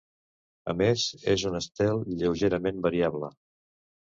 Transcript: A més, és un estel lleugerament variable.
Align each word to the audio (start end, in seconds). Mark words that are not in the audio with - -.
A 0.73 0.73
més, 0.77 1.03
és 1.35 1.45
un 1.49 1.59
estel 1.59 2.01
lleugerament 2.23 2.83
variable. 2.89 3.31